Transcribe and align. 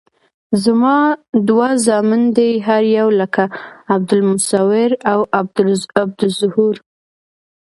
زما 0.63 0.97
دوه 1.47 1.69
زامن 1.85 2.21
دي 2.37 2.49
هر 2.67 2.83
یو 2.97 3.07
لکه 3.19 3.43
عبدالمصویر 3.93 4.91
او 5.11 5.19
عبدالظهور. 6.03 6.75